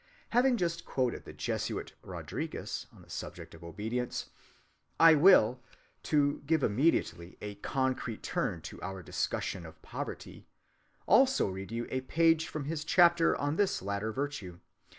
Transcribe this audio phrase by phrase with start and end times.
[0.29, 4.31] Having just quoted the Jesuit Rodriguez on the subject of obedience,
[4.99, 5.61] I will,
[6.01, 10.47] to give immediately a concrete turn to our discussion of poverty,
[11.05, 14.59] also read you a page from his chapter on this latter virtue.